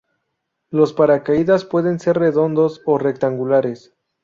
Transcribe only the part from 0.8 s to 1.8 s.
paracaídas